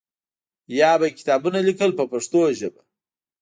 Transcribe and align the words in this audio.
یا 0.79 0.91
به 0.99 1.05
یې 1.09 1.15
کتابونه 1.17 1.59
لیکل 1.67 1.91
په 1.97 2.03
پښتو 2.11 2.39
ژبه. 2.59 2.81